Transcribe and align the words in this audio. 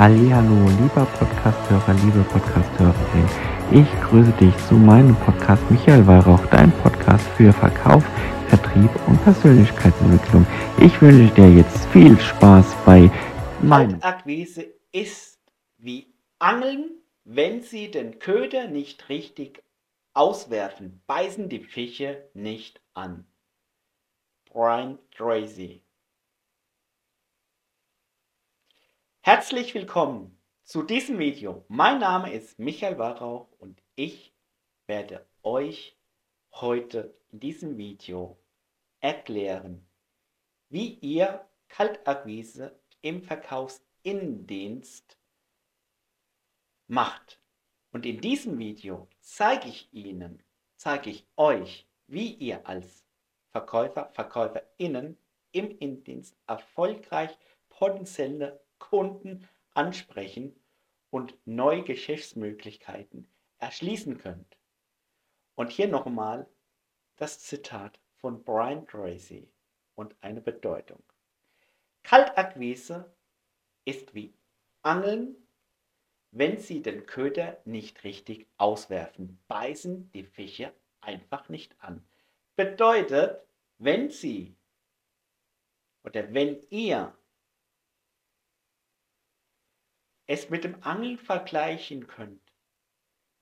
Hallo, 0.00 0.66
lieber 0.80 1.04
Podcasthörer, 1.18 1.92
liebe 1.92 2.24
Podcasthörerin. 2.32 3.28
Ich 3.70 3.86
grüße 4.00 4.32
dich 4.40 4.56
zu 4.66 4.76
meinem 4.76 5.14
Podcast 5.14 5.62
Michael 5.70 6.06
Weihrauch, 6.06 6.40
dein 6.46 6.72
Podcast 6.78 7.28
für 7.36 7.52
Verkauf, 7.52 8.02
Vertrieb 8.48 8.90
und 9.06 9.22
Persönlichkeitsentwicklung. 9.24 10.46
Ich 10.80 11.02
wünsche 11.02 11.34
dir 11.34 11.52
jetzt 11.54 11.84
viel 11.88 12.18
Spaß 12.18 12.74
bei 12.86 13.10
meinem 13.60 14.00
Akquise 14.00 14.72
ist 14.90 15.38
wie 15.76 16.06
Angeln, 16.38 16.92
wenn 17.24 17.60
sie 17.60 17.90
den 17.90 18.18
Köder 18.20 18.68
nicht 18.68 19.10
richtig 19.10 19.62
auswerfen, 20.14 21.02
beißen 21.08 21.50
die 21.50 21.60
Fische 21.60 22.26
nicht 22.32 22.80
an. 22.94 23.26
Brian 24.50 24.98
Tracy 25.14 25.82
Herzlich 29.22 29.74
willkommen 29.74 30.40
zu 30.64 30.82
diesem 30.82 31.18
Video. 31.18 31.66
Mein 31.68 31.98
Name 32.00 32.32
ist 32.32 32.58
Michael 32.58 32.96
Warrauch 32.96 33.52
und 33.58 33.82
ich 33.94 34.34
werde 34.86 35.28
euch 35.42 35.94
heute 36.52 37.14
in 37.30 37.38
diesem 37.38 37.76
Video 37.76 38.38
erklären, 39.00 39.86
wie 40.70 40.94
ihr 41.02 41.46
Kaltakquise 41.68 42.80
im 43.02 43.22
Verkaufsinnendienst 43.22 45.18
macht. 46.86 47.42
Und 47.92 48.06
in 48.06 48.22
diesem 48.22 48.58
Video 48.58 49.06
zeige 49.20 49.68
ich 49.68 49.92
Ihnen, 49.92 50.42
zeige 50.76 51.10
ich 51.10 51.26
euch, 51.36 51.86
wie 52.06 52.32
ihr 52.36 52.66
als 52.66 53.04
Verkäufer, 53.50 54.08
Verkäuferinnen 54.14 55.18
im 55.52 55.78
Innendienst 55.78 56.38
erfolgreich 56.46 57.36
potenzielle 57.68 58.62
Kunden 58.80 59.48
ansprechen 59.74 60.60
und 61.10 61.38
neue 61.44 61.84
Geschäftsmöglichkeiten 61.84 63.28
erschließen 63.58 64.18
könnt. 64.18 64.56
Und 65.54 65.70
hier 65.70 65.86
nochmal 65.86 66.48
das 67.16 67.38
Zitat 67.38 68.00
von 68.16 68.42
Brian 68.42 68.86
Tracy 68.86 69.48
und 69.94 70.16
eine 70.20 70.40
Bedeutung. 70.40 71.02
Kaltakquise 72.02 73.14
ist 73.84 74.14
wie 74.14 74.34
Angeln, 74.82 75.36
wenn 76.32 76.58
Sie 76.58 76.80
den 76.80 77.06
Köder 77.06 77.60
nicht 77.64 78.04
richtig 78.04 78.46
auswerfen, 78.56 79.38
beißen 79.48 80.10
die 80.12 80.24
Fische 80.24 80.72
einfach 81.00 81.48
nicht 81.48 81.74
an. 81.80 82.04
Bedeutet, 82.56 83.42
wenn 83.78 84.10
Sie 84.10 84.56
oder 86.04 86.32
wenn 86.32 86.60
ihr 86.70 87.14
es 90.30 90.48
mit 90.48 90.62
dem 90.62 90.80
Angeln 90.84 91.18
vergleichen 91.18 92.06
könnt, 92.06 92.54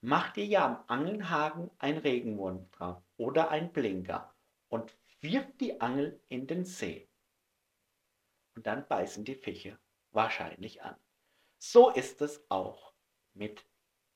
macht 0.01 0.39
ihr 0.39 0.47
ja 0.47 0.65
am 0.65 0.85
Angelhaken 0.87 1.71
ein 1.77 1.99
Regenwurm 1.99 2.71
drauf 2.71 3.03
oder 3.19 3.51
ein 3.51 3.75
Blinker 3.75 4.35
und 4.69 4.97
wirft 5.21 5.61
die 5.61 5.83
Angel 5.83 6.19
in 6.29 6.47
den 6.47 6.65
See. 6.65 7.07
Und 8.55 8.67
dann 8.67 8.89
beißen 8.89 9.23
die 9.27 9.35
Fische 9.35 9.79
wahrscheinlich 10.13 10.83
an. 10.83 10.97
So 11.59 11.91
ist 11.91 12.23
es 12.23 12.51
auch 12.51 12.95
mit 13.35 13.67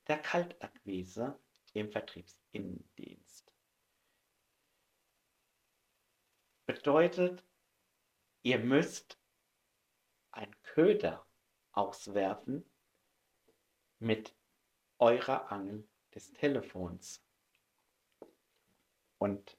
der 0.08 0.16
Kaltakquise 0.16 1.38
im 1.74 1.92
Vertriebsinnendienst. 1.92 3.52
Bedeutet, 6.64 7.44
ihr 8.42 8.60
müsst 8.60 9.20
ein 10.30 10.56
Köder 10.62 11.26
auswerfen 11.72 12.64
mit 13.98 14.34
eurer 14.98 15.50
Angel 15.50 15.86
des 16.14 16.32
Telefons. 16.32 17.22
Und 19.18 19.56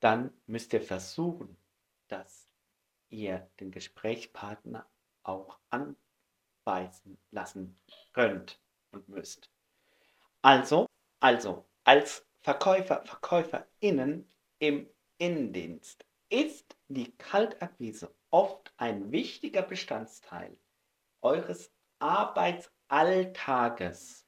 dann 0.00 0.32
müsst 0.46 0.72
ihr 0.72 0.82
versuchen, 0.82 1.56
dass 2.08 2.48
ihr 3.10 3.50
den 3.60 3.70
Gesprächspartner 3.70 4.86
auch 5.22 5.58
anbeißen 5.70 7.18
lassen 7.30 7.78
könnt 8.12 8.60
und 8.92 9.08
müsst. 9.08 9.50
Also, 10.42 10.86
also 11.20 11.66
als 11.84 12.26
Verkäufer, 12.40 13.04
Verkäuferinnen 13.04 14.30
im 14.58 14.88
Innendienst 15.18 16.04
ist 16.30 16.76
die 16.88 17.10
Kaltakquise 17.16 18.14
oft 18.30 18.72
ein 18.76 19.10
wichtiger 19.10 19.62
Bestandteil 19.62 20.56
eures 21.28 21.70
Arbeitsalltages. 21.98 24.26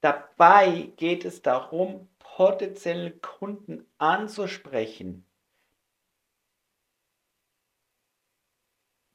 Dabei 0.00 0.92
geht 0.96 1.24
es 1.24 1.42
darum, 1.42 2.08
potenzielle 2.18 3.12
Kunden 3.12 3.86
anzusprechen, 3.96 5.24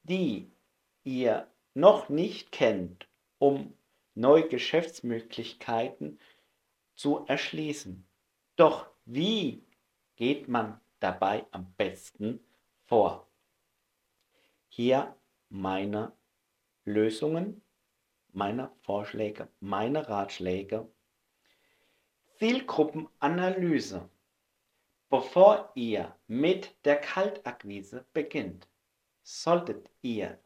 die 0.02 0.50
ihr 1.04 1.46
noch 1.74 2.08
nicht 2.08 2.50
kennt, 2.50 3.06
um 3.38 3.78
neue 4.14 4.48
Geschäftsmöglichkeiten 4.48 6.18
zu 6.96 7.24
erschließen. 7.26 8.04
Doch 8.56 8.90
wie 9.04 9.64
geht 10.16 10.48
man 10.48 10.80
dabei 10.98 11.46
am 11.52 11.72
besten 11.74 12.44
vor? 12.84 13.28
Hier 14.68 15.16
meine 15.48 16.12
Lösungen, 16.84 17.62
meine 18.32 18.72
Vorschläge, 18.82 19.48
meine 19.60 20.08
Ratschläge. 20.08 20.90
Zielgruppenanalyse. 22.38 24.08
Bevor 25.08 25.70
ihr 25.74 26.16
mit 26.26 26.74
der 26.84 26.96
Kaltakquise 26.96 28.06
beginnt, 28.12 28.66
solltet 29.22 29.90
ihr 30.00 30.38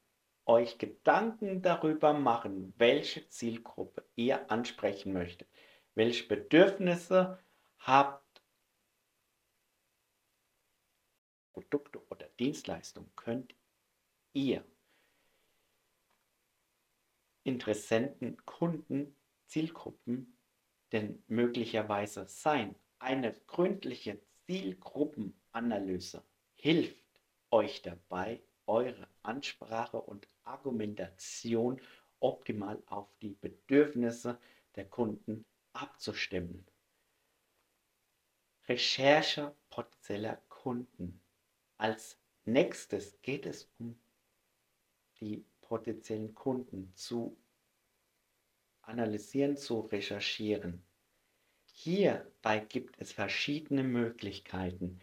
euch 0.44 0.78
Gedanken 0.78 1.62
darüber 1.62 2.12
machen, 2.12 2.74
welche 2.76 3.28
Zielgruppe 3.28 4.04
ihr 4.14 4.50
ansprechen 4.50 5.12
möchtet, 5.12 5.48
welche 5.94 6.26
Bedürfnisse 6.26 7.38
habt 7.78 8.26
Produkte 11.56 12.06
oder 12.10 12.28
Dienstleistungen 12.38 13.10
könnt 13.16 13.54
ihr 14.34 14.62
Interessenten, 17.46 18.44
Kunden, 18.44 19.14
Zielgruppen 19.46 20.36
denn 20.90 21.22
möglicherweise 21.28 22.26
sein? 22.26 22.74
Eine 22.98 23.32
gründliche 23.46 24.20
Zielgruppenanalyse 24.46 26.24
hilft 26.56 27.04
euch 27.52 27.82
dabei, 27.82 28.42
eure 28.66 29.06
Ansprache 29.22 30.00
und 30.00 30.26
Argumentation 30.42 31.80
optimal 32.18 32.82
auf 32.86 33.16
die 33.22 33.34
Bedürfnisse 33.34 34.40
der 34.74 34.86
Kunden 34.86 35.44
abzustimmen. 35.72 36.66
Recherche 38.66 39.54
potenzieller 39.70 40.42
Kunden. 40.48 41.20
Als 41.78 42.18
nächstes 42.44 43.22
geht 43.22 43.46
es 43.46 43.70
um 43.78 43.96
die 45.20 45.44
potenziellen 45.68 46.34
Kunden 46.34 46.92
zu 46.94 47.36
analysieren, 48.82 49.56
zu 49.56 49.80
recherchieren. 49.80 50.82
Hierbei 51.72 52.60
gibt 52.60 53.00
es 53.00 53.12
verschiedene 53.12 53.82
Möglichkeiten. 53.82 55.00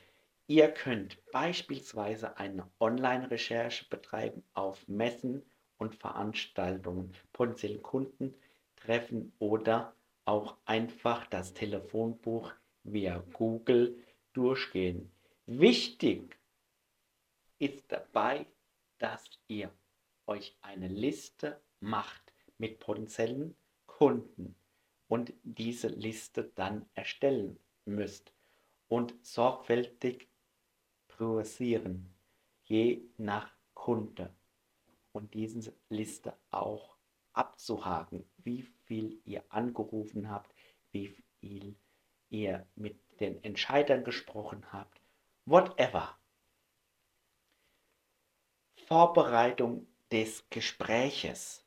Ihr 0.48 0.72
könnt 0.72 1.20
beispielsweise 1.32 2.38
eine 2.38 2.70
Online-Recherche 2.80 3.86
betreiben 3.90 4.44
auf 4.54 4.88
Messen 4.88 5.44
und 5.78 5.96
Veranstaltungen, 5.96 7.14
potenziellen 7.34 7.82
Kunden 7.82 8.34
treffen 8.76 9.34
oder 9.40 9.96
auch 10.26 10.58
einfach 10.66 11.28
das 11.28 11.54
Telefonbuch 11.54 12.54
via 12.84 13.20
Google 13.34 13.98
durchgehen. 14.34 15.12
Wichtig 15.46 16.38
ist 17.60 17.92
dabei, 17.92 18.46
dass 18.98 19.30
ihr 19.48 19.72
euch 20.28 20.58
eine 20.62 20.88
Liste 20.88 21.62
macht 21.80 22.34
mit 22.58 22.80
potenziellen 22.80 23.56
Kunden 23.86 24.56
und 25.08 25.34
diese 25.44 25.88
Liste 25.88 26.52
dann 26.56 26.90
erstellen 26.94 27.60
müsst 27.86 28.34
und 28.88 29.14
sorgfältig 29.26 30.30
priorisieren, 31.08 32.14
je 32.64 33.04
nach 33.18 33.52
Kunde 33.74 34.34
und 35.12 35.34
diese 35.34 35.74
Liste 35.90 36.38
auch 36.52 36.98
abzuhaken, 37.34 38.30
wie 38.38 38.64
viel 38.86 39.22
ihr 39.26 39.44
angerufen 39.50 40.30
habt, 40.30 40.54
wie 40.92 41.08
viel 41.40 41.76
ihr 42.30 42.68
mit 42.76 43.00
den 43.20 43.44
Entscheidern 43.44 44.04
gesprochen 44.04 44.72
habt, 44.72 45.02
whatever. 45.46 46.18
Vorbereitung 48.88 49.88
des 50.12 50.44
Gespräches. 50.50 51.64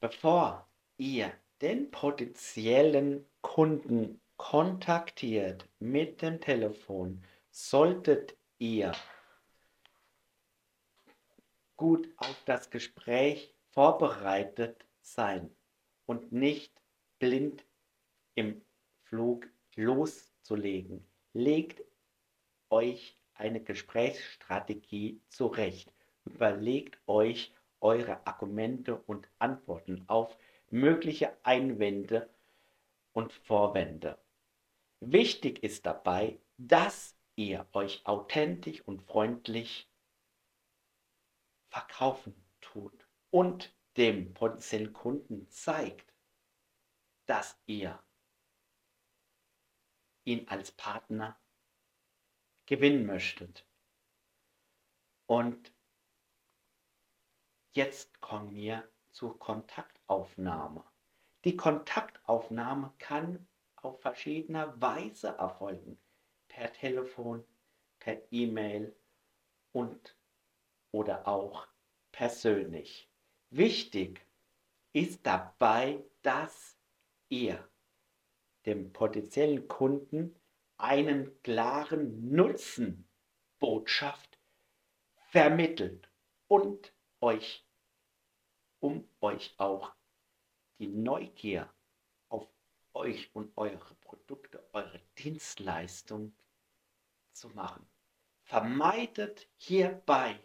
bevor 0.00 0.68
ihr 0.96 1.32
den 1.60 1.90
potenziellen 1.92 3.24
Kunden 3.40 4.20
kontaktiert 4.36 5.68
mit 5.78 6.20
dem 6.22 6.40
Telefon, 6.40 7.22
solltet 7.52 8.36
ihr 8.58 8.92
gut 11.76 12.08
auf 12.16 12.36
das 12.46 12.68
Gespräch 12.70 13.54
vorbereitet 13.70 14.84
sein 15.00 15.54
und 16.06 16.32
nicht 16.32 16.72
blind 17.20 17.64
im 18.34 18.62
Flug 19.04 19.48
loszulegen. 19.76 21.06
Legt 21.32 21.82
euch 22.70 23.16
eine 23.34 23.62
Gesprächsstrategie 23.62 25.20
zurecht. 25.28 25.92
Überlegt 26.24 26.98
euch 27.06 27.52
eure 27.80 28.26
Argumente 28.26 28.96
und 29.06 29.28
Antworten 29.38 30.04
auf 30.08 30.36
mögliche 30.70 31.36
Einwände 31.44 32.30
und 33.12 33.32
Vorwände. 33.32 34.18
Wichtig 35.00 35.62
ist 35.62 35.84
dabei, 35.84 36.38
dass 36.56 37.16
ihr 37.34 37.66
euch 37.72 38.06
authentisch 38.06 38.80
und 38.82 39.02
freundlich 39.02 39.90
verkaufen 41.68 42.34
tut 42.60 43.06
und 43.30 43.74
dem 43.96 44.32
potenziellen 44.32 44.92
Kunden 44.92 45.48
zeigt, 45.50 46.14
dass 47.26 47.58
ihr 47.66 48.02
ihn 50.24 50.48
als 50.48 50.70
Partner 50.72 51.38
gewinnen 52.66 53.06
möchtet. 53.06 53.66
Und 55.26 55.71
jetzt 57.72 58.20
kommen 58.20 58.54
wir 58.54 58.88
zur 59.10 59.38
Kontaktaufnahme. 59.38 60.84
Die 61.44 61.56
Kontaktaufnahme 61.56 62.92
kann 62.98 63.46
auf 63.76 64.00
verschiedene 64.00 64.80
Weise 64.80 65.28
erfolgen. 65.38 65.98
Per 66.48 66.72
Telefon, 66.72 67.44
per 67.98 68.20
E-Mail 68.30 68.94
und 69.72 70.16
oder 70.92 71.26
auch 71.26 71.66
persönlich. 72.12 73.10
Wichtig 73.50 74.24
ist 74.92 75.26
dabei, 75.26 76.04
dass 76.22 76.76
ihr 77.28 77.68
dem 78.66 78.92
potenziellen 78.92 79.66
Kunden 79.66 80.36
einen 80.76 81.42
klaren 81.42 82.30
Nutzen 82.30 83.08
Botschaft 83.58 84.38
vermittelt 85.30 86.10
und 86.48 86.91
euch, 87.22 87.64
um 88.80 89.08
euch 89.20 89.54
auch 89.58 89.94
die 90.78 90.88
Neugier 90.88 91.72
auf 92.28 92.48
euch 92.92 93.34
und 93.34 93.56
eure 93.56 93.94
Produkte, 93.96 94.68
eure 94.72 95.00
Dienstleistung 95.18 96.34
zu 97.32 97.48
machen. 97.50 97.88
Vermeidet 98.42 99.48
hierbei 99.56 100.38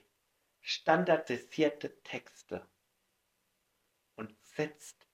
standardisierte 0.61 2.01
Texte 2.03 2.67
und 4.15 4.35
setzt 4.43 5.07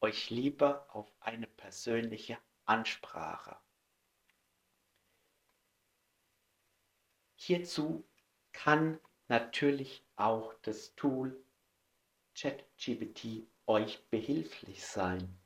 euch 0.00 0.30
lieber 0.30 0.86
auf 0.94 1.12
eine 1.20 1.46
persönliche 1.46 2.38
Ansprache. 2.64 3.56
Hierzu 7.36 8.04
kann 8.52 9.00
natürlich 9.32 10.04
auch 10.16 10.52
das 10.60 10.94
Tool 10.94 11.42
ChatGPT 12.34 13.46
euch 13.66 14.06
behilflich 14.10 14.84
sein, 14.84 15.38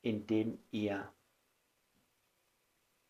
indem 0.00 0.64
ihr 0.70 1.12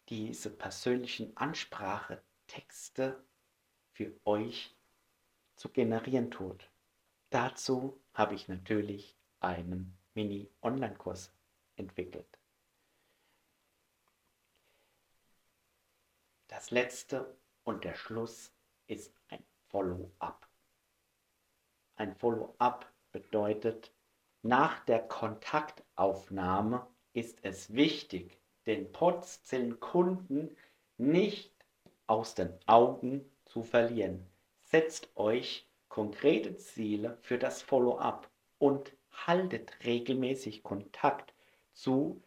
diese 0.08 0.50
persönlichen 0.50 1.36
Ansprachetexte 1.36 3.24
für 3.92 4.12
euch 4.24 4.76
zu 5.54 5.68
generieren 5.68 6.32
tut. 6.32 6.68
Dazu 7.30 8.02
habe 8.12 8.34
ich 8.34 8.48
natürlich 8.48 9.16
einen 9.38 9.96
Mini-Online-Kurs 10.14 11.32
entwickelt. 11.76 12.40
Das 16.48 16.72
letzte 16.72 17.38
und 17.62 17.84
der 17.84 17.94
Schluss 17.94 18.52
ist 18.88 19.14
ein 19.28 19.44
Follow-up. 19.68 20.48
Ein 21.96 22.14
Follow-up 22.14 22.90
bedeutet, 23.12 23.92
nach 24.42 24.84
der 24.84 25.00
Kontaktaufnahme 25.00 26.86
ist 27.12 27.38
es 27.42 27.74
wichtig, 27.74 28.40
den 28.66 28.92
potenziellen 28.92 29.80
Kunden 29.80 30.56
nicht 30.96 31.52
aus 32.06 32.34
den 32.34 32.52
Augen 32.66 33.24
zu 33.44 33.62
verlieren. 33.62 34.26
Setzt 34.62 35.08
euch 35.16 35.68
konkrete 35.88 36.56
Ziele 36.56 37.18
für 37.22 37.38
das 37.38 37.62
Follow-up 37.62 38.30
und 38.58 38.92
haltet 39.10 39.84
regelmäßig 39.84 40.62
Kontakt 40.62 41.34
zu 41.72 42.22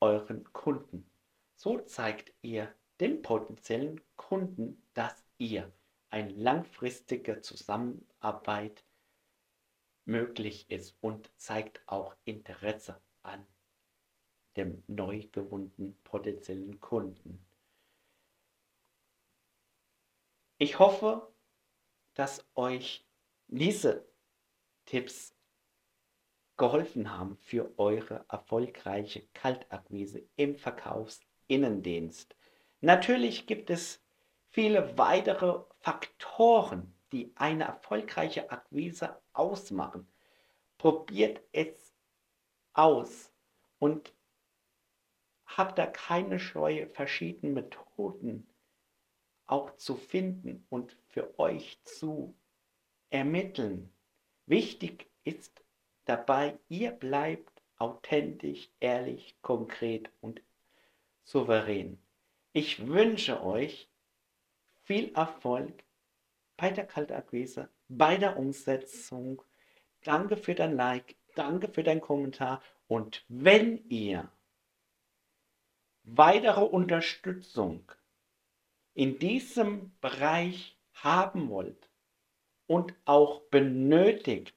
euren 0.00 0.52
Kunden. 0.52 1.08
So 1.54 1.78
zeigt 1.78 2.32
ihr 2.42 2.74
dem 3.00 3.22
potenziellen 3.22 4.00
Kunden, 4.16 4.82
dass 4.94 5.24
ihr 5.38 5.70
eine 6.14 6.30
langfristige 6.30 7.40
Zusammenarbeit 7.40 8.84
möglich 10.04 10.70
ist 10.70 10.96
und 11.00 11.28
zeigt 11.36 11.82
auch 11.86 12.14
Interesse 12.24 13.02
an 13.24 13.44
dem 14.56 14.84
neu 14.86 15.26
gewonnenen 15.32 16.00
potenziellen 16.04 16.78
Kunden. 16.78 17.44
Ich 20.58 20.78
hoffe, 20.78 21.34
dass 22.14 22.46
euch 22.54 23.04
diese 23.48 24.08
Tipps 24.84 25.34
geholfen 26.56 27.10
haben 27.10 27.36
für 27.38 27.76
eure 27.76 28.24
erfolgreiche 28.28 29.26
Kaltakquise 29.32 30.22
im 30.36 30.54
Verkaufsinnendienst. 30.54 32.36
Natürlich 32.80 33.48
gibt 33.48 33.68
es 33.70 34.03
viele 34.54 34.96
weitere 34.96 35.64
Faktoren, 35.80 36.94
die 37.10 37.32
eine 37.34 37.64
erfolgreiche 37.64 38.52
Akquise 38.52 39.20
ausmachen. 39.32 40.06
Probiert 40.78 41.40
es 41.50 41.92
aus 42.72 43.32
und 43.80 44.12
habt 45.44 45.76
da 45.76 45.86
keine 45.86 46.38
Scheu, 46.38 46.86
verschiedene 46.92 47.52
Methoden 47.52 48.46
auch 49.46 49.76
zu 49.76 49.96
finden 49.96 50.64
und 50.70 50.96
für 51.08 51.36
euch 51.40 51.82
zu 51.82 52.36
ermitteln. 53.10 53.92
Wichtig 54.46 55.10
ist 55.24 55.64
dabei, 56.04 56.56
ihr 56.68 56.92
bleibt 56.92 57.60
authentisch, 57.78 58.70
ehrlich, 58.78 59.36
konkret 59.42 60.10
und 60.20 60.40
souverän. 61.24 61.98
Ich 62.52 62.86
wünsche 62.86 63.42
euch 63.42 63.90
viel 64.84 65.12
Erfolg 65.14 65.84
bei 66.56 66.70
der 66.70 66.86
Kaltakquise, 66.86 67.68
bei 67.88 68.16
der 68.16 68.38
Umsetzung. 68.38 69.42
Danke 70.02 70.36
für 70.36 70.54
dein 70.54 70.76
Like, 70.76 71.16
danke 71.34 71.68
für 71.68 71.82
deinen 71.82 72.00
Kommentar 72.00 72.62
und 72.86 73.24
wenn 73.28 73.88
ihr 73.88 74.30
weitere 76.04 76.60
Unterstützung 76.60 77.90
in 78.92 79.18
diesem 79.18 79.96
Bereich 80.00 80.78
haben 80.92 81.48
wollt 81.48 81.88
und 82.66 82.94
auch 83.04 83.40
benötigt, 83.48 84.54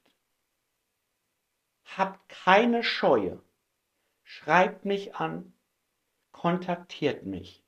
habt 1.83 2.29
keine 2.29 2.83
Scheue. 2.83 3.41
Schreibt 4.23 4.83
mich 4.83 5.15
an, 5.15 5.53
kontaktiert 6.31 7.25
mich. 7.25 7.63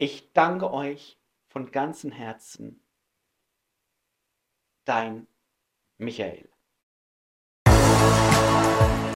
Ich 0.00 0.32
danke 0.32 0.72
euch 0.72 1.20
von 1.48 1.72
ganzem 1.72 2.12
Herzen. 2.12 2.84
Dein 4.84 5.26
Michael. 5.96 6.48